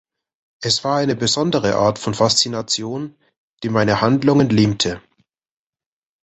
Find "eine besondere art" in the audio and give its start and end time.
0.97-1.99